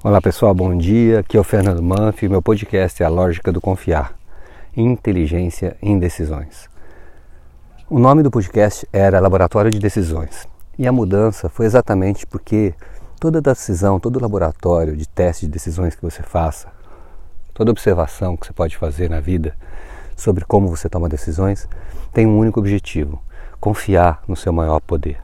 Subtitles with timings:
[0.00, 1.18] Olá pessoal, bom dia.
[1.18, 4.14] Aqui é o Fernando Manfi meu podcast é A Lógica do Confiar.
[4.76, 6.70] Inteligência em Decisões.
[7.90, 10.46] O nome do podcast era Laboratório de Decisões
[10.78, 12.74] e a mudança foi exatamente porque
[13.18, 16.68] toda decisão, todo laboratório de teste de decisões que você faça,
[17.52, 19.56] toda observação que você pode fazer na vida
[20.16, 21.68] sobre como você toma decisões
[22.12, 23.20] tem um único objetivo:
[23.58, 25.18] confiar no seu maior poder,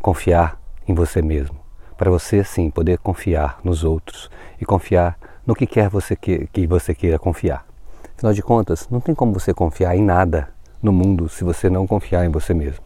[0.00, 0.58] confiar
[0.88, 1.65] em você mesmo
[1.96, 6.66] para você sim poder confiar nos outros e confiar no que quer você que, que
[6.66, 7.64] você queira confiar.
[8.16, 10.48] Afinal de contas, não tem como você confiar em nada
[10.82, 12.84] no mundo se você não confiar em você mesmo.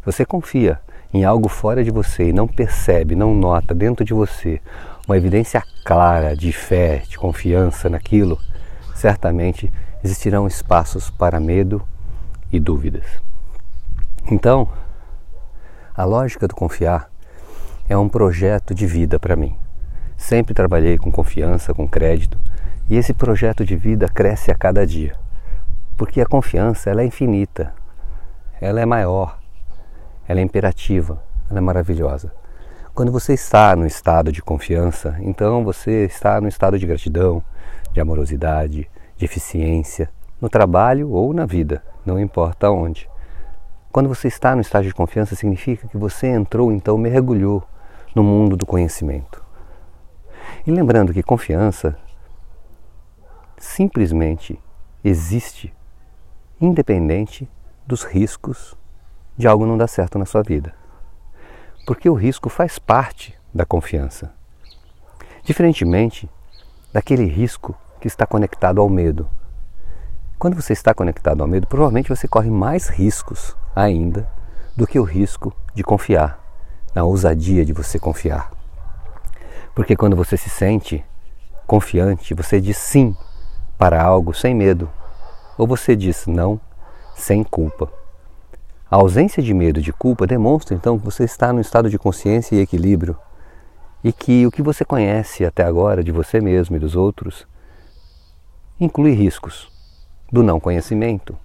[0.00, 0.80] Se você confia
[1.12, 4.60] em algo fora de você e não percebe, não nota dentro de você
[5.06, 8.38] uma evidência clara de fé, de confiança naquilo,
[8.94, 9.70] certamente
[10.02, 11.82] existirão espaços para medo
[12.50, 13.04] e dúvidas.
[14.30, 14.68] Então,
[15.94, 17.11] a lógica do confiar
[17.92, 19.54] é um projeto de vida para mim.
[20.16, 22.40] Sempre trabalhei com confiança, com crédito,
[22.88, 25.14] e esse projeto de vida cresce a cada dia.
[25.94, 27.74] Porque a confiança, ela é infinita.
[28.60, 29.38] Ela é maior.
[30.26, 32.32] Ela é imperativa, ela é maravilhosa.
[32.94, 37.42] Quando você está no estado de confiança, então você está no estado de gratidão,
[37.92, 40.08] de amorosidade, de eficiência,
[40.40, 43.06] no trabalho ou na vida, não importa onde.
[43.90, 47.62] Quando você está no estado de confiança, significa que você entrou, então mergulhou
[48.14, 49.42] no mundo do conhecimento.
[50.66, 51.96] E lembrando que confiança
[53.58, 54.60] simplesmente
[55.02, 55.74] existe
[56.60, 57.48] independente
[57.86, 58.76] dos riscos
[59.36, 60.74] de algo não dar certo na sua vida.
[61.86, 64.32] Porque o risco faz parte da confiança.
[65.42, 66.30] Diferentemente
[66.92, 69.28] daquele risco que está conectado ao medo.
[70.38, 74.28] Quando você está conectado ao medo, provavelmente você corre mais riscos ainda
[74.76, 76.41] do que o risco de confiar
[76.94, 78.50] na ousadia de você confiar.
[79.74, 81.04] Porque quando você se sente
[81.66, 83.16] confiante, você diz sim
[83.78, 84.88] para algo sem medo,
[85.56, 86.60] ou você diz não
[87.16, 87.90] sem culpa.
[88.90, 91.98] A ausência de medo e de culpa demonstra então que você está no estado de
[91.98, 93.16] consciência e equilíbrio
[94.04, 97.46] e que o que você conhece até agora de você mesmo e dos outros
[98.78, 99.70] inclui riscos
[100.30, 101.38] do não conhecimento.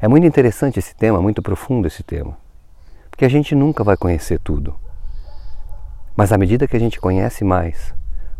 [0.00, 2.36] É muito interessante esse tema, muito profundo esse tema
[3.16, 4.78] porque a gente nunca vai conhecer tudo.
[6.14, 7.94] Mas à medida que a gente conhece mais,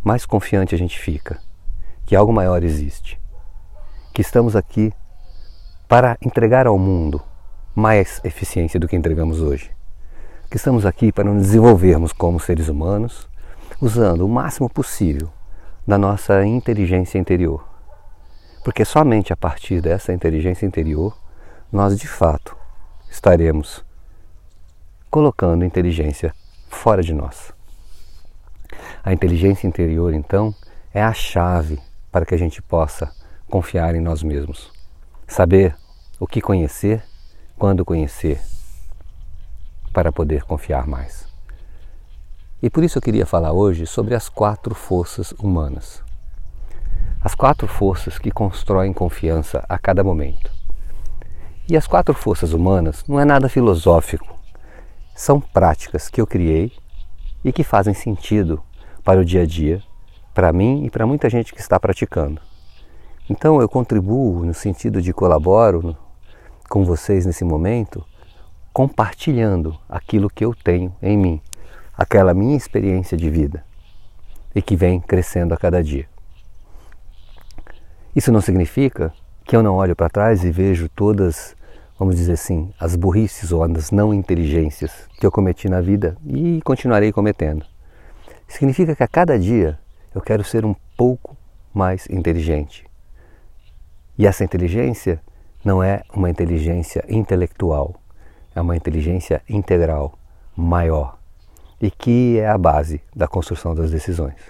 [0.05, 1.41] mais confiante a gente fica
[2.05, 3.19] que algo maior existe,
[4.13, 4.93] que estamos aqui
[5.89, 7.23] para entregar ao mundo
[7.75, 9.71] mais eficiência do que entregamos hoje,
[10.51, 13.27] que estamos aqui para nos desenvolvermos como seres humanos,
[13.81, 15.31] usando o máximo possível
[15.87, 17.67] da nossa inteligência interior.
[18.63, 21.17] Porque somente a partir dessa inteligência interior
[21.73, 22.55] nós de fato
[23.11, 23.86] estaremos
[25.11, 26.35] colocando inteligência
[26.69, 27.53] fora de nós.
[29.03, 30.55] A inteligência interior, então,
[30.93, 31.79] é a chave
[32.11, 33.13] para que a gente possa
[33.49, 34.73] confiar em nós mesmos.
[35.27, 35.77] Saber
[36.19, 37.03] o que conhecer,
[37.59, 38.41] quando conhecer,
[39.93, 41.27] para poder confiar mais.
[42.63, 46.03] E por isso eu queria falar hoje sobre as quatro forças humanas.
[47.21, 50.51] As quatro forças que constroem confiança a cada momento.
[51.69, 54.36] E as quatro forças humanas não é nada filosófico,
[55.17, 56.71] são práticas que eu criei
[57.43, 58.63] e que fazem sentido
[59.03, 59.83] para o dia a dia,
[60.35, 62.41] para mim e para muita gente que está praticando.
[63.29, 65.97] Então eu contribuo no sentido de colaboro
[66.69, 68.05] com vocês nesse momento,
[68.75, 71.41] compartilhando aquilo que eu tenho em mim,
[71.97, 73.65] aquela minha experiência de vida
[74.55, 76.07] e que vem crescendo a cada dia.
[78.15, 79.13] Isso não significa
[79.45, 81.57] que eu não olho para trás e vejo todas
[81.99, 86.61] vamos dizer assim, as burrices ou as não inteligências que eu cometi na vida e
[86.63, 87.65] continuarei cometendo.
[88.47, 89.79] Significa que a cada dia
[90.15, 91.37] eu quero ser um pouco
[91.73, 92.87] mais inteligente.
[94.19, 95.21] E essa inteligência
[95.65, 97.95] não é uma inteligência intelectual,
[98.55, 100.19] é uma inteligência integral,
[100.57, 101.19] maior,
[101.81, 104.41] e que é a base da construção das decisões.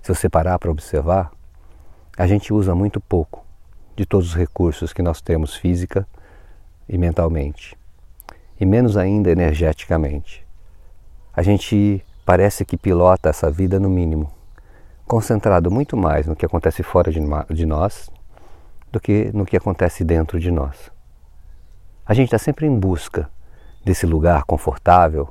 [0.00, 1.30] Se você parar para observar,
[2.16, 3.44] a gente usa muito pouco
[3.94, 6.06] de todos os recursos que nós temos física
[6.88, 7.76] e mentalmente,
[8.58, 10.46] e menos ainda energeticamente.
[11.34, 14.30] A gente parece que pilota essa vida no mínimo,
[15.06, 18.10] concentrado muito mais no que acontece fora de nós
[18.90, 20.90] do que no que acontece dentro de nós.
[22.04, 23.30] A gente está sempre em busca
[23.84, 25.28] desse lugar confortável,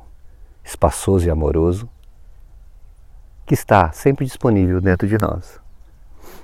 [0.64, 1.88] espaçoso e amoroso
[3.46, 5.60] que está sempre disponível dentro de nós.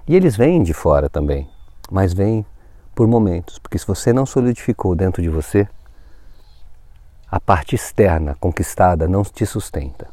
[0.07, 1.49] E eles vêm de fora também
[1.89, 2.45] mas vem
[2.93, 5.67] por momentos, porque se você não solidificou dentro de você,
[7.29, 10.07] a parte externa conquistada não te sustenta.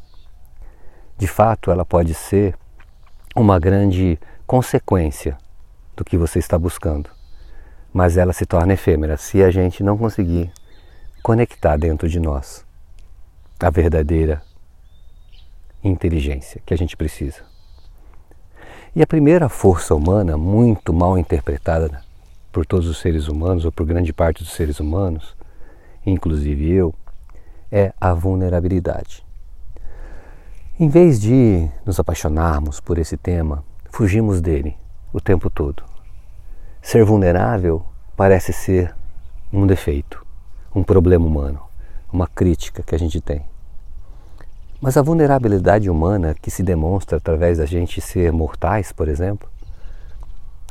[1.17, 2.55] de fato, ela pode ser
[3.33, 5.37] uma grande consequência
[5.95, 7.09] do que você está buscando,
[7.93, 10.51] mas ela se torna efêmera se a gente não conseguir
[11.23, 12.65] conectar dentro de nós
[13.59, 14.43] a verdadeira
[15.81, 17.54] inteligência que a gente precisa.
[18.95, 22.01] E a primeira força humana, muito mal interpretada
[22.49, 25.35] por todos os seres humanos, ou por grande parte dos seres humanos,
[26.05, 26.95] inclusive eu,
[27.69, 29.21] é a vulnerabilidade.
[30.79, 34.77] Em vez de nos apaixonarmos por esse tema, fugimos dele
[35.11, 35.83] o tempo todo.
[36.81, 38.95] Ser vulnerável parece ser
[39.51, 40.25] um defeito,
[40.73, 41.59] um problema humano,
[42.13, 43.43] uma crítica que a gente tem.
[44.85, 49.49] Mas a vulnerabilidade humana que se demonstra através da gente ser mortais, por exemplo,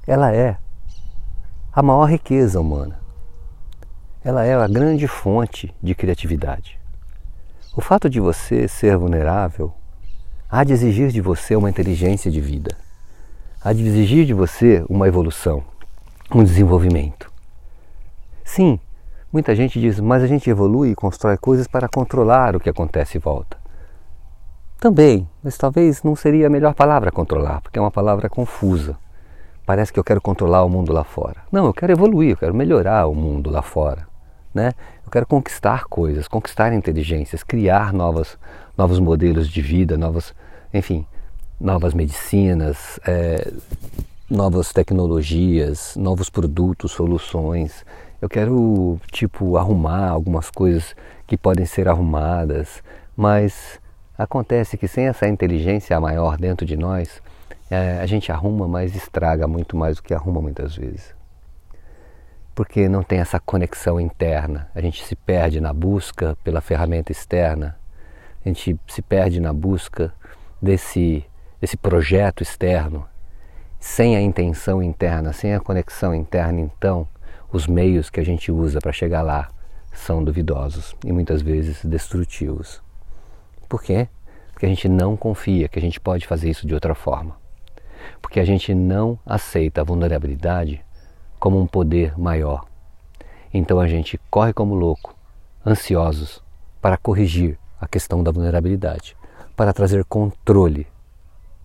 [0.06, 0.56] ela é
[1.72, 2.96] a maior riqueza humana.
[4.24, 6.78] Ela é a grande fonte de criatividade.
[7.76, 9.74] O fato de você ser vulnerável
[10.48, 12.76] há de exigir de você uma inteligência de vida,
[13.60, 15.64] há de exigir de você uma evolução,
[16.32, 17.32] um desenvolvimento.
[18.44, 18.78] Sim,
[19.32, 23.18] muita gente diz, mas a gente evolui e constrói coisas para controlar o que acontece
[23.18, 23.63] em volta.
[24.78, 28.96] Também, mas talvez não seria a melhor palavra controlar, porque é uma palavra confusa.
[29.66, 31.36] Parece que eu quero controlar o mundo lá fora.
[31.50, 34.06] Não, eu quero evoluir, eu quero melhorar o mundo lá fora.
[34.52, 34.72] Né?
[35.04, 38.38] Eu quero conquistar coisas, conquistar inteligências, criar novas,
[38.76, 40.34] novos modelos de vida, novas,
[40.72, 41.06] enfim,
[41.58, 43.50] novas medicinas, é,
[44.28, 47.84] novas tecnologias, novos produtos, soluções.
[48.20, 50.94] Eu quero, tipo, arrumar algumas coisas
[51.26, 52.82] que podem ser arrumadas,
[53.16, 53.80] mas
[54.16, 57.20] Acontece que sem essa inteligência maior dentro de nós,
[57.68, 61.14] é, a gente arruma, mas estraga muito mais do que arruma muitas vezes.
[62.54, 64.70] Porque não tem essa conexão interna.
[64.72, 67.76] A gente se perde na busca pela ferramenta externa,
[68.44, 70.14] a gente se perde na busca
[70.62, 71.24] desse,
[71.60, 73.08] desse projeto externo.
[73.80, 77.08] Sem a intenção interna, sem a conexão interna, então,
[77.52, 79.48] os meios que a gente usa para chegar lá
[79.92, 82.82] são duvidosos e muitas vezes destrutivos.
[83.74, 84.06] Por quê?
[84.52, 87.36] Porque a gente não confia que a gente pode fazer isso de outra forma.
[88.22, 90.80] Porque a gente não aceita a vulnerabilidade
[91.40, 92.66] como um poder maior.
[93.52, 95.12] Então a gente corre como louco,
[95.66, 96.40] ansiosos,
[96.80, 99.16] para corrigir a questão da vulnerabilidade,
[99.56, 100.86] para trazer controle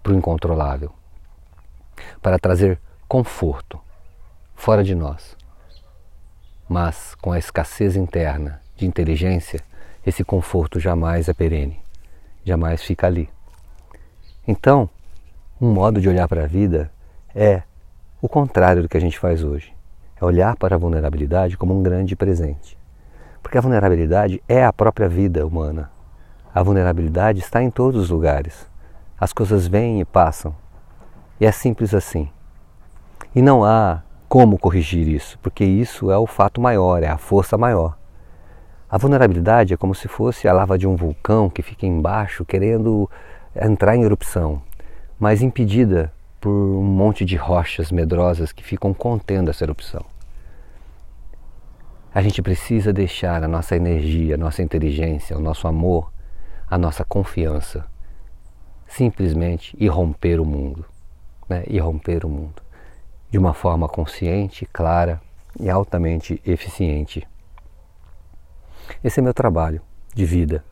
[0.01, 0.91] para o incontrolável,
[2.23, 3.79] para trazer conforto
[4.55, 5.37] fora de nós.
[6.67, 9.63] Mas com a escassez interna de inteligência,
[10.03, 11.87] esse conforto jamais é perene
[12.49, 13.29] jamais fica ali.
[14.47, 14.89] Então,
[15.61, 16.91] um modo de olhar para a vida
[17.35, 17.61] é
[18.21, 19.73] o contrário do que a gente faz hoje.
[20.19, 22.77] É olhar para a vulnerabilidade como um grande presente.
[23.41, 25.91] Porque a vulnerabilidade é a própria vida humana.
[26.53, 28.67] A vulnerabilidade está em todos os lugares.
[29.19, 30.55] As coisas vêm e passam.
[31.39, 32.29] E é simples assim.
[33.35, 37.57] E não há como corrigir isso, porque isso é o fato maior, é a força
[37.57, 37.98] maior.
[38.89, 43.09] A vulnerabilidade é como se fosse a lava de um vulcão que fica embaixo querendo
[43.55, 44.61] entrar em erupção,
[45.19, 50.03] mas impedida por um monte de rochas medrosas que ficam contendo essa erupção.
[52.11, 56.11] A gente precisa deixar a nossa energia, a nossa inteligência, o nosso amor,
[56.67, 57.85] a nossa confiança
[58.87, 60.83] simplesmente irromper o mundo,
[61.47, 61.63] né?
[61.67, 62.63] irromper o mundo
[63.29, 65.21] de uma forma consciente, clara
[65.59, 67.27] e altamente eficiente.
[69.03, 69.81] Esse é meu trabalho
[70.13, 70.63] de vida.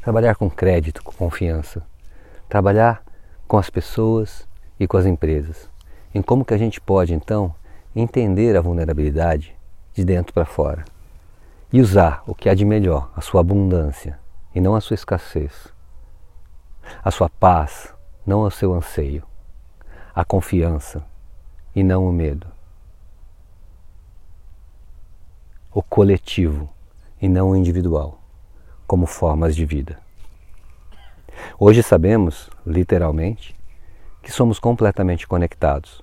[0.00, 1.82] Trabalhar com crédito, com confiança.
[2.48, 3.02] Trabalhar
[3.46, 5.68] com as pessoas e com as empresas.
[6.14, 7.54] Em como que a gente pode, então,
[7.94, 9.56] entender a vulnerabilidade
[9.92, 10.84] de dentro para fora.
[11.72, 14.18] E usar o que há de melhor, a sua abundância
[14.54, 15.72] e não a sua escassez.
[17.02, 17.92] A sua paz,
[18.26, 19.24] não o seu anseio.
[20.14, 21.04] A confiança
[21.74, 22.46] e não o medo.
[25.72, 26.73] O coletivo
[27.20, 28.20] e não individual,
[28.86, 29.98] como formas de vida.
[31.58, 33.54] Hoje sabemos, literalmente,
[34.22, 36.02] que somos completamente conectados.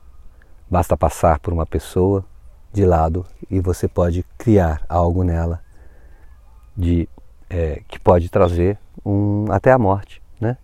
[0.70, 2.24] Basta passar por uma pessoa
[2.72, 5.62] de lado e você pode criar algo nela
[6.78, 7.10] de
[7.50, 10.58] é, que pode trazer um, até a morte né,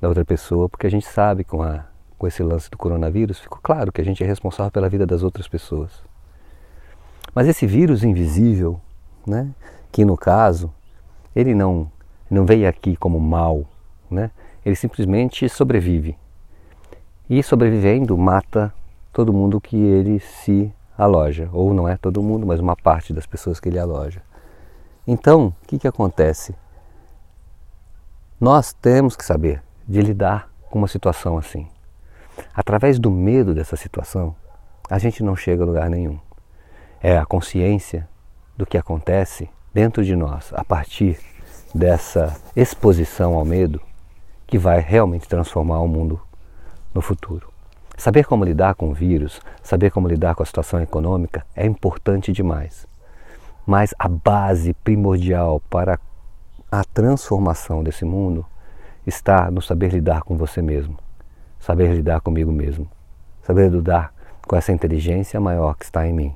[0.00, 1.84] da outra pessoa, porque a gente sabe com, a,
[2.16, 5.22] com esse lance do coronavírus, ficou claro que a gente é responsável pela vida das
[5.22, 5.90] outras pessoas.
[7.34, 8.80] Mas esse vírus invisível,
[9.26, 9.48] né,
[9.90, 10.72] que no caso
[11.34, 11.90] ele não
[12.30, 13.64] não veio aqui como mal,
[14.10, 14.30] né?
[14.64, 16.16] Ele simplesmente sobrevive.
[17.28, 18.72] E sobrevivendo mata
[19.12, 23.26] todo mundo que ele se aloja, ou não é todo mundo, mas uma parte das
[23.26, 24.20] pessoas que ele aloja.
[25.06, 26.54] Então, o que, que acontece?
[28.40, 31.66] Nós temos que saber de lidar com uma situação assim.
[32.54, 34.34] Através do medo dessa situação,
[34.90, 36.18] a gente não chega a lugar nenhum.
[37.00, 38.08] É a consciência
[38.56, 39.48] do que acontece
[39.78, 41.20] dentro de nós a partir
[41.72, 43.80] dessa exposição ao medo
[44.44, 46.20] que vai realmente transformar o mundo
[46.92, 47.52] no futuro.
[47.96, 52.32] Saber como lidar com o vírus, saber como lidar com a situação econômica é importante
[52.32, 52.88] demais.
[53.64, 55.96] Mas a base primordial para
[56.72, 58.44] a transformação desse mundo
[59.06, 60.98] está no saber lidar com você mesmo,
[61.60, 62.90] saber lidar comigo mesmo,
[63.44, 64.12] saber lidar
[64.44, 66.34] com essa inteligência maior que está em mim.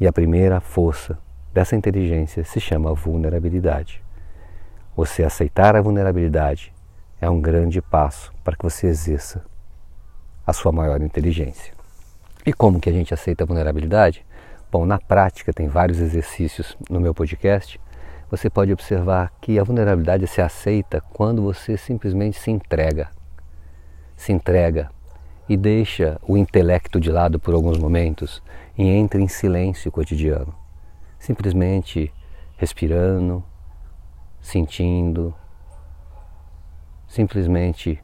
[0.00, 1.18] E a primeira força
[1.54, 4.02] dessa inteligência se chama vulnerabilidade.
[4.96, 6.74] Você aceitar a vulnerabilidade
[7.20, 9.44] é um grande passo para que você exerça
[10.44, 11.72] a sua maior inteligência.
[12.44, 14.26] E como que a gente aceita a vulnerabilidade?
[14.70, 17.80] Bom, na prática tem vários exercícios no meu podcast.
[18.28, 23.10] Você pode observar que a vulnerabilidade se aceita quando você simplesmente se entrega.
[24.16, 24.90] Se entrega
[25.48, 28.42] e deixa o intelecto de lado por alguns momentos
[28.76, 30.63] e entra em silêncio cotidiano.
[31.24, 32.12] Simplesmente
[32.58, 33.42] respirando,
[34.42, 35.34] sentindo,
[37.08, 37.98] simplesmente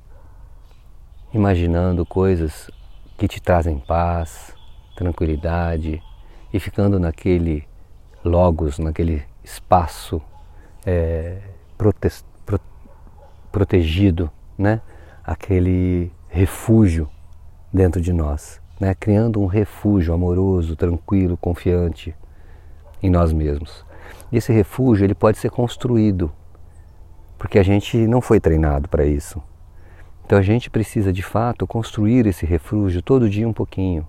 [1.30, 2.70] imaginando coisas
[3.18, 4.54] que te trazem paz,
[4.96, 6.02] tranquilidade
[6.50, 7.68] e ficando naquele
[8.24, 10.22] logos, naquele espaço
[10.86, 11.42] é,
[11.76, 12.58] prote pro
[13.52, 14.80] protegido, né?
[15.22, 17.06] aquele refúgio
[17.70, 18.94] dentro de nós, né?
[18.94, 22.16] criando um refúgio amoroso, tranquilo, confiante
[23.02, 23.84] em nós mesmos.
[24.30, 26.30] E esse refúgio ele pode ser construído,
[27.38, 29.42] porque a gente não foi treinado para isso.
[30.24, 34.06] Então a gente precisa de fato construir esse refúgio todo dia um pouquinho.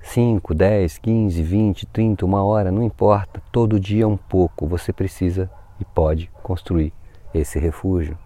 [0.00, 5.50] 5, 10, 15, 20, 30, uma hora, não importa, todo dia um pouco você precisa
[5.80, 6.92] e pode construir
[7.34, 8.16] esse refúgio.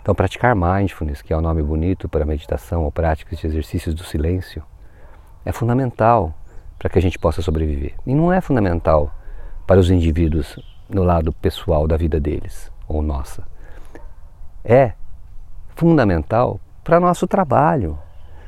[0.00, 3.94] Então, praticar mindfulness, que é o um nome bonito para meditação ou práticas de exercícios
[3.94, 4.62] do silêncio,
[5.44, 6.34] é fundamental
[6.80, 7.94] para que a gente possa sobreviver.
[8.06, 9.14] E não é fundamental
[9.66, 10.58] para os indivíduos
[10.88, 13.46] no lado pessoal da vida deles ou nossa.
[14.64, 14.94] É
[15.76, 17.98] fundamental para nosso trabalho,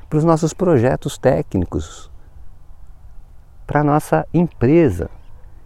[0.09, 2.11] para os nossos projetos técnicos,
[3.67, 5.11] para nossa empresa.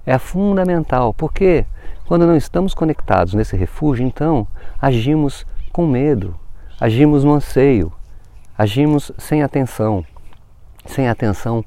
[0.04, 1.64] É fundamental, porque
[2.04, 4.44] quando não estamos conectados nesse refúgio, então
[4.82, 6.34] agimos com medo,
[6.80, 7.92] agimos no anseio,
[8.58, 10.04] agimos sem atenção,
[10.84, 11.64] sem atenção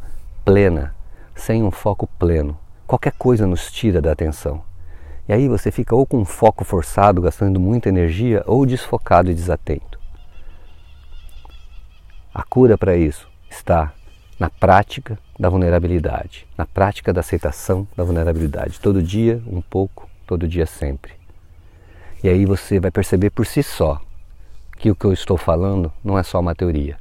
[0.49, 0.95] plena,
[1.35, 2.57] sem um foco pleno.
[2.87, 4.63] Qualquer coisa nos tira da atenção.
[5.27, 9.99] E aí você fica ou com foco forçado, gastando muita energia, ou desfocado e desatento.
[12.33, 13.93] A cura para isso está
[14.39, 18.79] na prática da vulnerabilidade, na prática da aceitação da vulnerabilidade.
[18.79, 21.13] Todo dia, um pouco, todo dia sempre.
[22.23, 24.01] E aí você vai perceber por si só
[24.79, 26.97] que o que eu estou falando não é só uma teoria,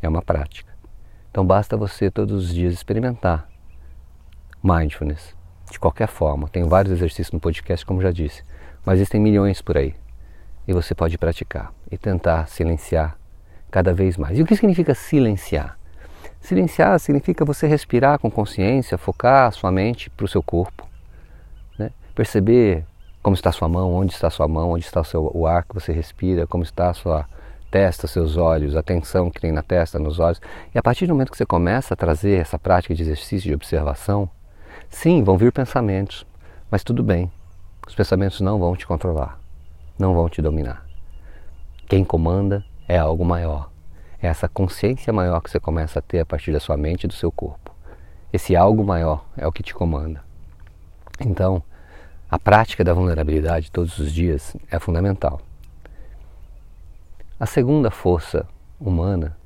[0.00, 0.73] é uma prática.
[1.34, 3.48] Então basta você todos os dias experimentar
[4.62, 5.34] mindfulness,
[5.68, 6.48] de qualquer forma.
[6.48, 8.44] Tenho vários exercícios no podcast, como já disse,
[8.86, 9.96] mas existem milhões por aí.
[10.64, 13.18] E você pode praticar e tentar silenciar
[13.68, 14.38] cada vez mais.
[14.38, 15.76] E o que significa silenciar?
[16.40, 20.88] Silenciar significa você respirar com consciência, focar a sua mente para o seu corpo,
[21.76, 21.90] né?
[22.14, 22.86] perceber
[23.20, 25.74] como está sua mão, onde está sua mão, onde está o, seu, o ar que
[25.74, 27.26] você respira, como está a sua
[27.74, 30.40] testa, seus olhos, a tensão que tem na testa, nos olhos.
[30.72, 33.54] E a partir do momento que você começa a trazer essa prática de exercício de
[33.54, 34.30] observação,
[34.94, 36.24] Sim, vão vir pensamentos,
[36.70, 37.30] mas tudo bem.
[37.84, 39.40] Os pensamentos não vão te controlar,
[39.98, 40.86] não vão te dominar.
[41.88, 43.70] Quem comanda é algo maior.
[44.22, 47.08] É essa consciência maior que você começa a ter a partir da sua mente e
[47.08, 47.74] do seu corpo.
[48.32, 50.22] Esse algo maior é o que te comanda.
[51.20, 51.60] Então,
[52.30, 55.40] a prática da vulnerabilidade todos os dias é fundamental.
[57.38, 58.46] A segunda força
[58.80, 59.36] humana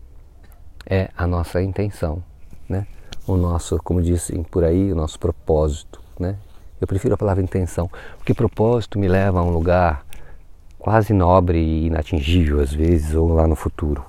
[0.87, 2.23] é a nossa intenção,
[2.69, 2.87] né?
[3.27, 6.37] o nosso, como dizem por aí, o nosso propósito, né?
[6.81, 10.05] Eu prefiro a palavra intenção, porque propósito me leva a um lugar
[10.79, 14.05] quase nobre e inatingível às vezes, ou lá no futuro.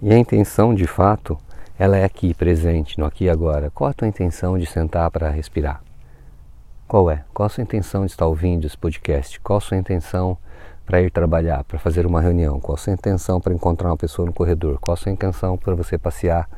[0.00, 1.38] E a intenção, de fato,
[1.78, 3.70] ela é aqui, presente, no aqui e agora.
[3.70, 5.82] Qual a tua intenção de sentar para respirar?
[6.86, 7.24] Qual é?
[7.34, 9.40] Qual a sua intenção de estar ouvindo esse podcast?
[9.40, 10.38] Qual a sua intenção
[10.84, 12.60] para ir trabalhar, para fazer uma reunião?
[12.60, 14.78] Qual a sua intenção para encontrar uma pessoa no corredor?
[14.80, 16.48] Qual a sua intenção para você passear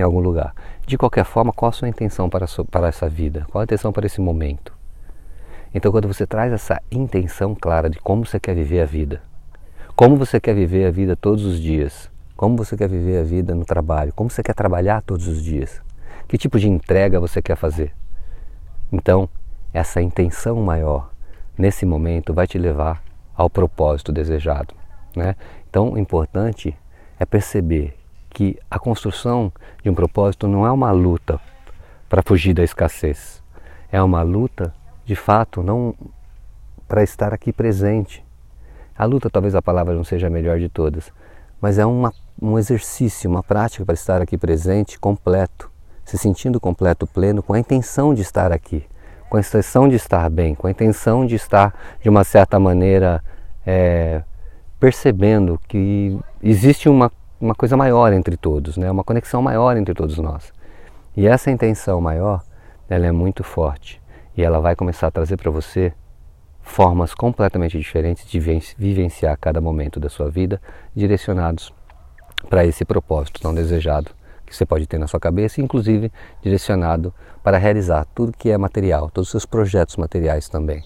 [0.00, 0.54] em algum lugar.
[0.86, 3.46] De qualquer forma, qual a sua intenção para, sua, para essa vida?
[3.50, 4.72] Qual a intenção para esse momento?
[5.74, 9.20] Então, quando você traz essa intenção clara de como você quer viver a vida,
[9.94, 13.54] como você quer viver a vida todos os dias, como você quer viver a vida
[13.54, 15.82] no trabalho, como você quer trabalhar todos os dias,
[16.28, 17.92] que tipo de entrega você quer fazer.
[18.92, 19.28] Então,
[19.74, 21.10] essa intenção maior,
[21.56, 23.02] nesse momento, vai te levar
[23.38, 24.74] ao propósito desejado.
[25.14, 25.36] Né?
[25.70, 26.76] Então, o importante
[27.20, 27.96] é perceber
[28.30, 31.40] que a construção de um propósito não é uma luta
[32.08, 33.40] para fugir da escassez,
[33.92, 35.94] é uma luta, de fato, não
[36.88, 38.24] para estar aqui presente.
[38.96, 41.12] A luta, talvez a palavra não seja a melhor de todas,
[41.60, 45.70] mas é uma, um exercício, uma prática para estar aqui presente, completo,
[46.04, 48.84] se sentindo completo, pleno, com a intenção de estar aqui,
[49.28, 53.22] com a intenção de estar bem, com a intenção de estar, de uma certa maneira,
[53.66, 54.22] é,
[54.80, 58.90] percebendo que existe uma, uma coisa maior entre todos, né?
[58.90, 60.52] uma conexão maior entre todos nós.
[61.16, 62.42] E essa intenção maior,
[62.88, 64.00] ela é muito forte
[64.36, 65.92] e ela vai começar a trazer para você
[66.62, 70.60] formas completamente diferentes de vivenciar cada momento da sua vida,
[70.94, 71.72] direcionados
[72.48, 74.17] para esse propósito tão desejado
[74.48, 76.10] que você pode ter na sua cabeça, inclusive
[76.42, 77.12] direcionado
[77.42, 80.84] para realizar tudo que é material, todos os seus projetos materiais também,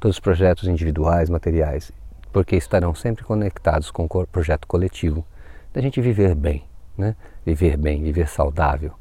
[0.00, 1.92] todos os projetos individuais, materiais,
[2.32, 5.24] porque estarão sempre conectados com o projeto coletivo
[5.72, 6.64] da gente viver bem,
[6.96, 7.14] né?
[7.44, 8.92] Viver bem, viver saudável,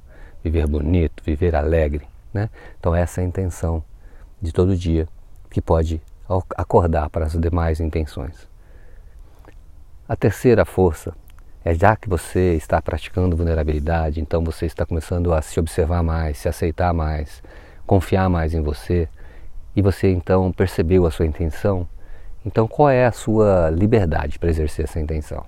[0.44, 2.50] viver bonito, viver alegre, né?
[2.80, 3.84] Então essa é a intenção
[4.42, 5.08] de todo dia
[5.50, 6.02] que pode
[6.56, 8.48] acordar para as demais intenções.
[10.08, 11.14] A terceira força
[11.64, 16.38] é já que você está praticando vulnerabilidade, então você está começando a se observar mais,
[16.38, 17.42] se aceitar mais,
[17.86, 19.08] confiar mais em você,
[19.76, 21.88] e você então percebeu a sua intenção,
[22.46, 25.46] então qual é a sua liberdade para exercer essa intenção?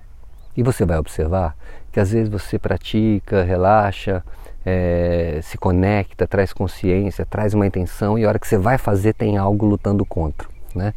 [0.56, 1.56] E você vai observar
[1.90, 4.22] que às vezes você pratica, relaxa,
[4.64, 9.14] é, se conecta, traz consciência, traz uma intenção e a hora que você vai fazer
[9.14, 10.94] tem algo lutando contra, né?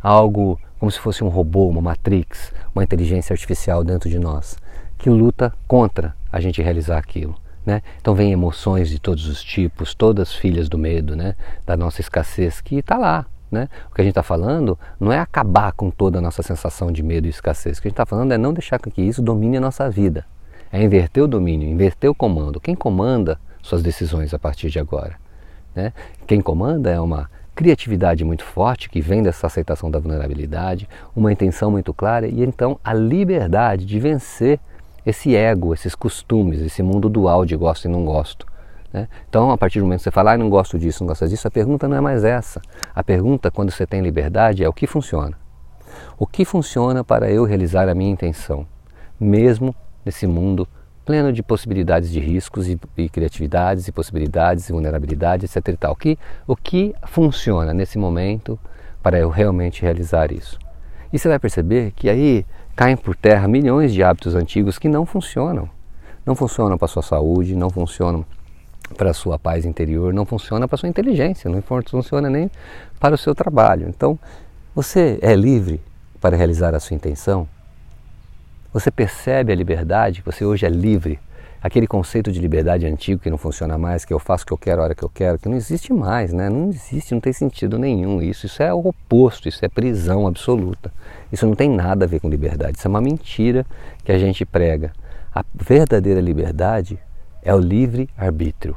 [0.00, 4.56] Algo como se fosse um robô, uma matrix, uma inteligência artificial dentro de nós
[5.00, 7.34] que luta contra a gente realizar aquilo.
[7.64, 7.82] Né?
[8.00, 11.34] Então vem emoções de todos os tipos, todas filhas do medo, né?
[11.66, 13.26] da nossa escassez, que está lá.
[13.50, 13.68] Né?
[13.90, 17.02] O que a gente está falando não é acabar com toda a nossa sensação de
[17.02, 17.78] medo e escassez.
[17.78, 20.24] O que a gente está falando é não deixar que isso domine a nossa vida.
[20.72, 22.60] É inverter o domínio, inverter o comando.
[22.60, 25.16] Quem comanda suas decisões a partir de agora?
[25.74, 25.92] Né?
[26.26, 27.28] Quem comanda é uma
[27.60, 32.80] criatividade muito forte que vem dessa aceitação da vulnerabilidade, uma intenção muito clara e então
[32.82, 34.58] a liberdade de vencer
[35.04, 38.46] esse ego, esses costumes, esse mundo dual de gosto e não gosto.
[38.90, 39.06] Né?
[39.28, 41.46] Então, a partir do momento que você fala, ah, não gosto disso, não gosto disso,
[41.46, 42.62] a pergunta não é mais essa.
[42.94, 45.36] A pergunta, quando você tem liberdade, é o que funciona.
[46.18, 48.66] O que funciona para eu realizar a minha intenção,
[49.20, 50.66] mesmo nesse mundo
[51.10, 55.74] pleno de possibilidades de riscos e, e criatividades e possibilidades e vulnerabilidades, etc.
[55.74, 55.92] E tal.
[55.92, 58.56] O, que, o que funciona nesse momento
[59.02, 60.56] para eu realmente realizar isso?
[61.12, 62.46] E você vai perceber que aí
[62.76, 65.68] caem por terra milhões de hábitos antigos que não funcionam.
[66.24, 68.24] Não funcionam para a sua saúde, não funcionam
[68.96, 72.48] para a sua paz interior, não funciona para a sua inteligência, não funciona nem
[73.00, 73.88] para o seu trabalho.
[73.88, 74.16] Então,
[74.72, 75.80] você é livre
[76.20, 77.48] para realizar a sua intenção?
[78.72, 80.22] Você percebe a liberdade?
[80.24, 81.18] Você hoje é livre?
[81.60, 84.58] Aquele conceito de liberdade antigo que não funciona mais, que eu faço o que eu
[84.58, 86.48] quero a hora que eu quero, que não existe mais, né?
[86.48, 88.46] Não existe, não tem sentido nenhum isso.
[88.46, 90.92] Isso é o oposto, isso é prisão absoluta.
[91.32, 93.66] Isso não tem nada a ver com liberdade, isso é uma mentira
[94.04, 94.92] que a gente prega.
[95.34, 96.96] A verdadeira liberdade
[97.42, 98.76] é o livre arbítrio.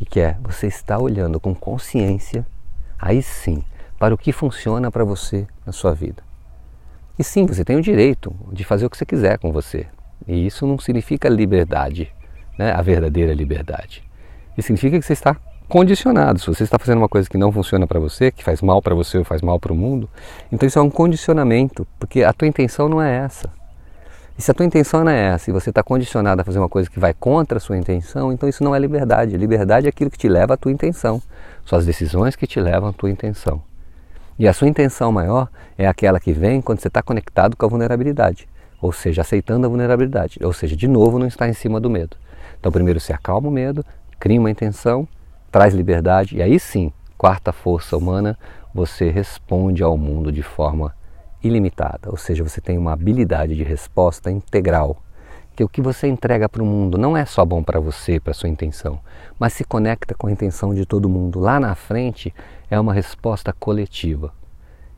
[0.00, 2.46] E que é você está olhando com consciência,
[2.96, 3.64] aí sim,
[3.98, 6.29] para o que funciona para você na sua vida.
[7.20, 9.86] E sim, você tem o direito de fazer o que você quiser com você.
[10.26, 12.10] E isso não significa liberdade,
[12.58, 12.72] né?
[12.72, 14.02] a verdadeira liberdade.
[14.56, 15.36] Isso significa que você está
[15.68, 16.38] condicionado.
[16.38, 18.94] Se você está fazendo uma coisa que não funciona para você, que faz mal para
[18.94, 20.08] você ou faz mal para o mundo,
[20.50, 23.50] então isso é um condicionamento, porque a tua intenção não é essa.
[24.38, 26.70] E se a tua intenção não é essa e você está condicionado a fazer uma
[26.70, 29.36] coisa que vai contra a sua intenção, então isso não é liberdade.
[29.36, 31.20] Liberdade é aquilo que te leva à tua intenção.
[31.66, 33.62] São as decisões que te levam à tua intenção.
[34.40, 37.68] E a sua intenção maior é aquela que vem quando você está conectado com a
[37.68, 38.48] vulnerabilidade,
[38.80, 42.16] ou seja, aceitando a vulnerabilidade, ou seja, de novo não está em cima do medo.
[42.58, 43.84] Então, primeiro você acalma o medo,
[44.18, 45.06] cria uma intenção,
[45.52, 48.38] traz liberdade, e aí sim, quarta força humana,
[48.72, 50.94] você responde ao mundo de forma
[51.44, 55.02] ilimitada, ou seja, você tem uma habilidade de resposta integral.
[55.54, 58.32] Que o que você entrega para o mundo não é só bom para você, para
[58.32, 59.00] sua intenção,
[59.38, 61.38] mas se conecta com a intenção de todo mundo.
[61.38, 62.32] Lá na frente
[62.70, 64.32] é uma resposta coletiva.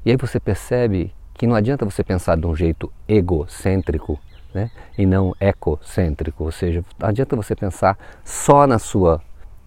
[0.04, 4.20] E aí você percebe que não adianta você pensar de um jeito egocêntrico
[4.52, 4.70] né?
[4.98, 9.20] e não ecocêntrico, ou seja, não adianta você pensar só na sua,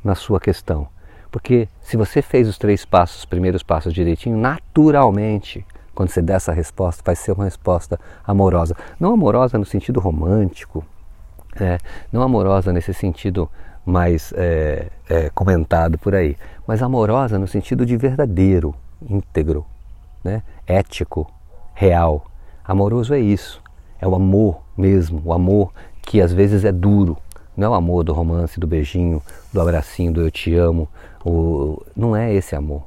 [0.03, 0.87] na sua questão.
[1.31, 5.65] Porque se você fez os três passos, os primeiros passos direitinho, naturalmente
[5.95, 8.75] quando você der essa resposta, vai ser uma resposta amorosa.
[8.99, 10.85] Não amorosa no sentido romântico,
[11.59, 11.77] é,
[12.11, 13.49] não amorosa nesse sentido
[13.85, 16.35] mais é, é, comentado por aí,
[16.67, 18.73] mas amorosa no sentido de verdadeiro,
[19.07, 19.65] íntegro,
[20.23, 20.41] né?
[20.65, 21.31] ético,
[21.73, 22.25] real.
[22.63, 23.61] Amoroso é isso,
[24.01, 25.71] é o amor mesmo, o amor
[26.01, 27.17] que às vezes é duro.
[27.55, 29.21] Não é o amor do romance, do beijinho,
[29.53, 30.89] do abracinho, do eu te amo.
[31.23, 31.81] O...
[31.95, 32.83] Não é esse amor.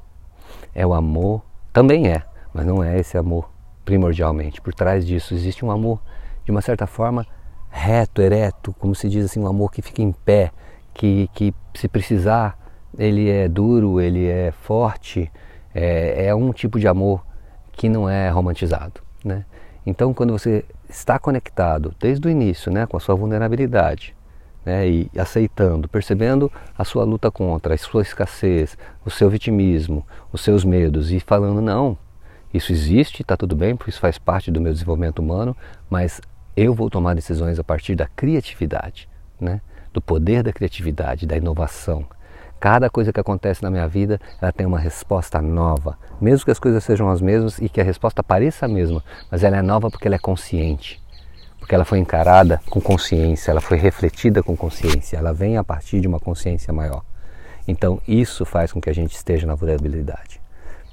[0.75, 3.49] É o amor, também é, mas não é esse amor
[3.85, 4.61] primordialmente.
[4.61, 5.99] Por trás disso existe um amor,
[6.45, 7.27] de uma certa forma,
[7.71, 10.51] reto, ereto, como se diz assim, um amor que fica em pé,
[10.99, 12.59] que, que se precisar,
[12.99, 15.31] ele é duro, ele é forte,
[15.73, 17.25] é, é um tipo de amor
[17.71, 19.01] que não é romantizado.
[19.25, 19.45] Né?
[19.87, 24.17] Então, quando você está conectado desde o início né, com a sua vulnerabilidade,
[24.67, 30.41] né, e aceitando, percebendo a sua luta contra, a sua escassez, o seu vitimismo, os
[30.41, 31.97] seus medos e falando: não,
[32.53, 35.57] isso existe, está tudo bem, porque isso faz parte do meu desenvolvimento humano,
[35.89, 36.21] mas
[36.57, 39.09] eu vou tomar decisões a partir da criatividade,
[39.41, 39.61] né,
[39.99, 42.07] do poder da criatividade, da inovação,
[42.61, 45.97] Cada coisa que acontece na minha vida, ela tem uma resposta nova.
[46.21, 49.45] Mesmo que as coisas sejam as mesmas e que a resposta pareça a mesma, mas
[49.45, 51.01] ela é nova porque ela é consciente.
[51.61, 56.01] Porque ela foi encarada com consciência, ela foi refletida com consciência, ela vem a partir
[56.01, 57.05] de uma consciência maior.
[57.69, 60.41] Então, isso faz com que a gente esteja na vulnerabilidade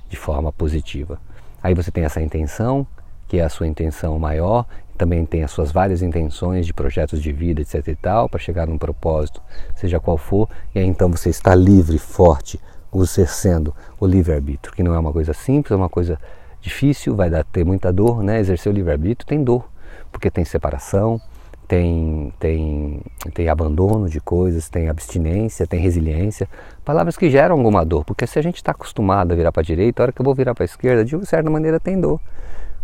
[0.08, 1.20] de forma positiva.
[1.64, 2.86] Aí você tem essa intenção,
[3.28, 7.32] que é a sua intenção maior, também tem as suas várias intenções de projetos de
[7.32, 9.42] vida, etc e tal, para chegar num propósito,
[9.76, 12.60] seja qual for, e aí então você está livre, forte,
[12.92, 16.20] você sendo o livre-arbítrio, que não é uma coisa simples, é uma coisa
[16.62, 18.40] difícil, vai dar, ter muita dor, né?
[18.40, 19.70] Exercer o livre-arbítrio tem dor,
[20.12, 21.20] porque tem separação,
[21.68, 23.02] tem, tem,
[23.34, 26.48] tem abandono de coisas, tem abstinência, tem resiliência,
[26.84, 29.66] palavras que geram alguma dor, porque se a gente está acostumado a virar para a
[29.66, 32.00] direita, a hora que eu vou virar para a esquerda, de uma certa maneira tem
[32.00, 32.20] dor.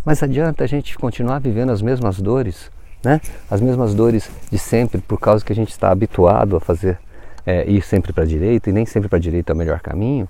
[0.04, 2.70] Mas adianta a gente continuar vivendo as mesmas dores,
[3.04, 3.20] né?
[3.50, 6.98] As mesmas dores de sempre, por causa que a gente está habituado a fazer
[7.46, 9.80] é, ir sempre para a direita e nem sempre para a direita é o melhor
[9.80, 10.28] caminho.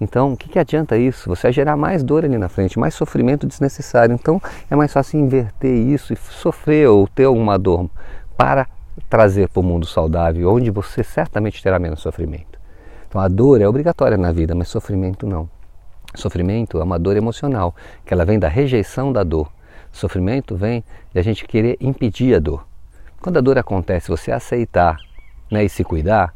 [0.00, 1.28] Então, o que, que adianta isso?
[1.28, 4.14] Você vai gerar mais dor ali na frente, mais sofrimento desnecessário.
[4.14, 7.88] Então, é mais fácil inverter isso e sofrer ou ter alguma dor
[8.36, 8.66] para
[9.08, 12.58] trazer para o mundo saudável, onde você certamente terá menos sofrimento.
[13.08, 15.48] Então, a dor é obrigatória na vida, mas sofrimento não.
[16.14, 17.74] Sofrimento é uma dor emocional,
[18.04, 19.50] que ela vem da rejeição da dor.
[19.90, 22.66] Sofrimento vem de a gente querer impedir a dor.
[23.20, 24.98] Quando a dor acontece, você aceitar
[25.50, 26.34] né, e se cuidar,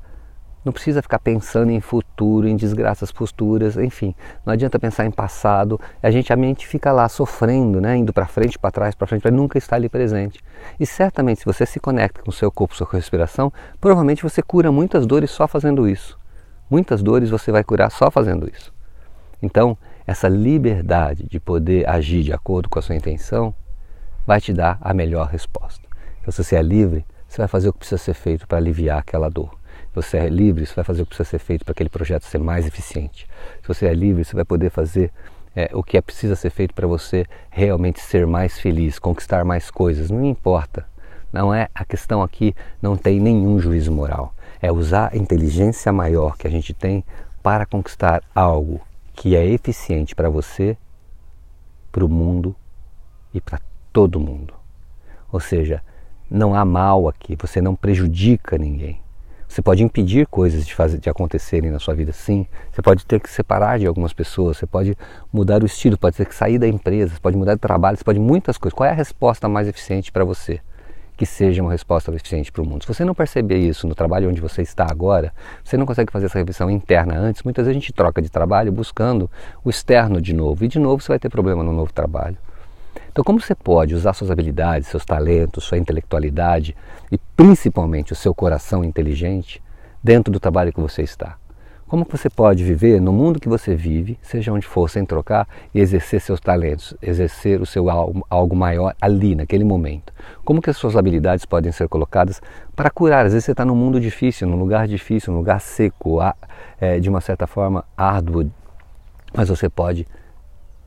[0.65, 4.15] não precisa ficar pensando em futuro, em desgraças futuras, enfim.
[4.45, 5.81] Não adianta pensar em passado.
[6.03, 9.23] A gente a mente fica lá sofrendo, né, indo para frente, para trás, para frente,
[9.23, 10.41] para nunca estar ali presente.
[10.79, 14.73] E certamente, se você se conecta com o seu corpo, sua respiração, provavelmente você cura
[14.73, 16.19] muitas dores só fazendo isso.
[16.69, 18.78] Muitas dores você vai curar só fazendo isso.
[19.43, 23.55] Então, essa liberdade de poder agir de acordo com a sua intenção
[24.27, 25.87] vai te dar a melhor resposta.
[26.21, 28.99] Então, se você é livre, você vai fazer o que precisa ser feito para aliviar
[28.99, 29.51] aquela dor.
[29.91, 32.25] Se você é livre, você vai fazer o que precisa ser feito para aquele projeto
[32.25, 33.27] ser mais eficiente.
[33.63, 35.13] Se você é livre, você vai poder fazer
[35.55, 39.71] é, o que é precisa ser feito para você realmente ser mais feliz, conquistar mais
[39.71, 40.11] coisas.
[40.11, 40.87] Não importa.
[41.33, 44.35] Não é a questão aqui, não tem nenhum juízo moral.
[44.63, 47.05] É usar a inteligência maior que a gente tem
[47.43, 48.81] para conquistar algo
[49.19, 50.77] que é eficiente para você,
[51.91, 52.55] para o mundo
[53.35, 53.61] e para
[53.93, 54.55] todo mundo.
[55.33, 55.83] Ou seja,
[56.31, 59.01] não há mal aqui, você não prejudica ninguém.
[59.49, 62.47] Você pode impedir coisas de, fazer, de acontecerem na sua vida, sim.
[62.71, 64.97] Você pode ter que separar de algumas pessoas, você pode
[65.33, 68.05] mudar o estilo, pode ter que sair da empresa, você pode mudar de trabalho, você
[68.05, 68.77] pode muitas coisas.
[68.77, 70.61] Qual é a resposta mais eficiente para você?
[71.19, 72.85] Que seja uma resposta eficiente para o mundo.
[72.85, 76.27] Se você não perceber isso no trabalho onde você está agora, você não consegue fazer
[76.27, 79.29] essa revisão interna antes, muitas vezes a gente troca de trabalho buscando
[79.65, 82.39] o externo de novo, e de novo você vai ter problema no novo trabalho.
[83.11, 86.77] Então, como você pode usar suas habilidades, seus talentos, sua intelectualidade
[87.11, 89.61] e principalmente o seu coração inteligente
[90.03, 91.37] dentro do trabalho que você está?
[91.89, 95.81] Como você pode viver no mundo que você vive, seja onde for, sem trocar e
[95.81, 100.13] exercer seus talentos, exercer o seu algo, algo maior ali, naquele momento?
[100.45, 102.43] Como que as suas habilidades podem ser colocadas
[102.77, 103.25] para curar?
[103.25, 106.19] Às vezes você está num mundo difícil, num lugar difícil, num lugar seco,
[106.79, 108.51] é, de uma certa forma árduo,
[109.35, 110.07] mas você pode,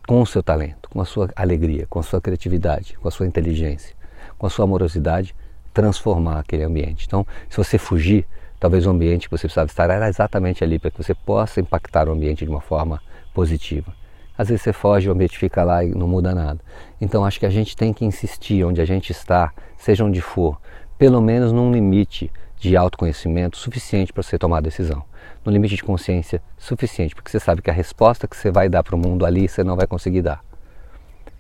[0.08, 3.26] com o seu talento, com a sua alegria, com a sua criatividade, com a sua
[3.26, 3.96] inteligência,
[4.38, 5.34] com a sua amorosidade,
[5.74, 7.06] transformar aquele ambiente.
[7.08, 8.28] Então, se você fugir,
[8.62, 12.08] Talvez o ambiente que você precisava estar era exatamente ali para que você possa impactar
[12.08, 13.02] o ambiente de uma forma
[13.34, 13.92] positiva.
[14.38, 16.60] Às vezes você foge, o ambiente fica lá e não muda nada.
[17.02, 20.62] Então acho que a gente tem que insistir onde a gente está, seja onde for,
[20.96, 25.04] pelo menos num limite de autoconhecimento suficiente para você tomar a decisão.
[25.44, 28.84] No limite de consciência suficiente, porque você sabe que a resposta que você vai dar
[28.84, 30.46] para o mundo ali você não vai conseguir dar.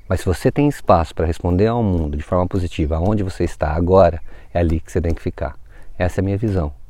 [0.09, 3.73] Mas se você tem espaço para responder ao mundo de forma positiva, aonde você está
[3.73, 4.19] agora,
[4.51, 5.55] é ali que você tem que ficar.
[5.99, 6.80] Essa é a minha visão.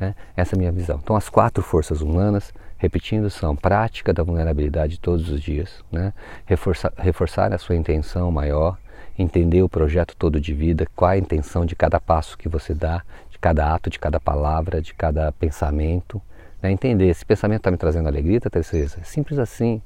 [0.00, 0.14] Né?
[0.34, 0.98] Essa é a minha visão.
[1.02, 6.14] Então, as quatro forças humanas, repetindo, são prática da vulnerabilidade todos os dias, né?
[6.46, 8.78] reforçar, reforçar a sua intenção maior,
[9.18, 13.02] entender o projeto todo de vida, qual a intenção de cada passo que você dá,
[13.28, 16.20] de cada ato, de cada palavra, de cada pensamento.
[16.62, 16.72] Né?
[16.72, 18.98] Entender, esse pensamento está me trazendo alegria, Teresa?
[19.00, 19.82] É simples assim.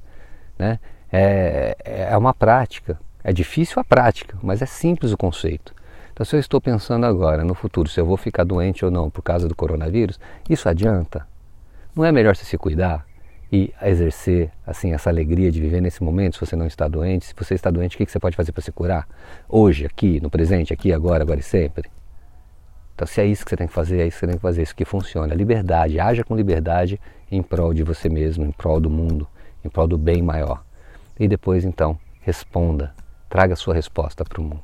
[0.56, 0.78] Né?
[1.12, 2.96] É, é uma prática.
[3.24, 5.74] É difícil a prática, mas é simples o conceito.
[6.14, 9.10] Então, se eu estou pensando agora, no futuro, se eu vou ficar doente ou não
[9.10, 11.26] por causa do coronavírus, isso adianta?
[11.92, 13.04] Não é melhor você se cuidar
[13.50, 17.26] e exercer assim essa alegria de viver nesse momento, se você não está doente?
[17.26, 19.08] Se você está doente, o que você pode fazer para se curar?
[19.48, 21.90] Hoje, aqui, no presente, aqui, agora, agora e sempre?
[22.94, 24.42] Então, se é isso que você tem que fazer, é isso que você tem que
[24.42, 25.34] fazer, isso que funciona.
[25.34, 29.26] Liberdade, haja com liberdade em prol de você mesmo, em prol do mundo,
[29.64, 30.62] em prol do bem maior.
[31.18, 32.94] E depois, então, responda,
[33.28, 34.62] traga sua resposta para o mundo.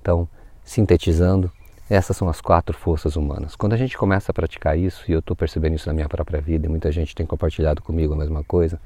[0.00, 0.28] Então,
[0.64, 1.50] sintetizando,
[1.88, 3.54] essas são as quatro forças humanas.
[3.54, 6.40] Quando a gente começa a praticar isso, e eu estou percebendo isso na minha própria
[6.40, 8.80] vida, e muita gente tem compartilhado comigo a mesma coisa,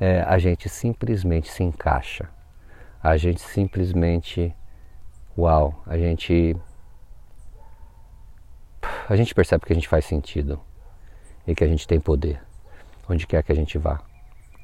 [0.00, 2.28] é, a gente simplesmente se encaixa.
[3.02, 4.54] A gente simplesmente.
[5.36, 5.82] Uau!
[5.86, 6.56] A gente.
[9.08, 10.60] A gente percebe que a gente faz sentido
[11.46, 12.40] e que a gente tem poder
[13.08, 14.00] onde quer que a gente vá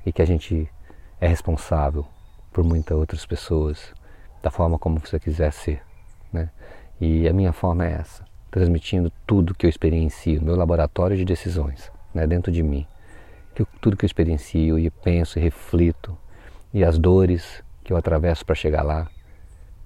[0.05, 0.69] e que a gente
[1.21, 2.07] é responsável
[2.53, 3.93] por muitas outras pessoas
[4.43, 5.83] da forma como você quiser ser.
[6.35, 6.51] Né?
[7.01, 11.93] E a minha forma é essa, transmitindo tudo que eu experiencio, meu laboratório de decisões,
[12.13, 12.85] né, dentro de mim.
[13.55, 16.17] Que tudo que eu experiencio e penso e reflito,
[16.73, 19.09] e as dores que eu atravesso para chegar lá.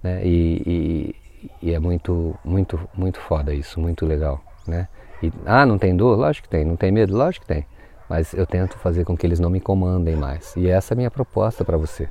[0.02, 4.42] Né, e, e, e, é muito, muito, muito foda isso, muito legal.
[4.66, 4.88] Né?
[5.22, 6.16] E, ah, não tem dor?
[6.16, 6.64] Lógico que tem.
[6.64, 7.14] Não tem medo?
[7.14, 7.66] Lógico que tem.
[8.08, 10.56] Mas eu tento fazer com que eles não me comandem mais.
[10.56, 12.08] E essa é a minha proposta para você.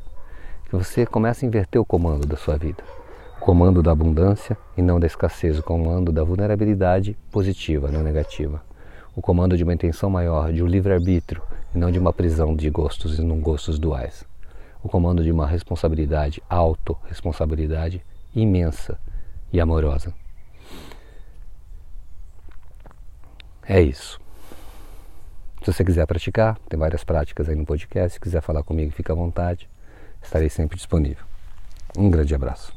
[0.65, 2.83] Que você comece a inverter o comando da sua vida
[3.47, 8.61] comando da abundância e não da escassez, o comando da vulnerabilidade positiva, não negativa.
[9.15, 11.41] O comando de uma intenção maior, de um livre-arbítrio
[11.73, 14.25] e não de uma prisão de gostos e não gostos duais.
[14.83, 18.03] O comando de uma responsabilidade, autorresponsabilidade
[18.35, 18.99] imensa
[19.53, 20.13] e amorosa.
[23.65, 24.19] É isso.
[25.63, 28.15] Se você quiser praticar, tem várias práticas aí no podcast.
[28.15, 29.69] Se quiser falar comigo, fica à vontade.
[30.21, 31.23] Estarei sempre disponível.
[31.97, 32.76] Um grande abraço.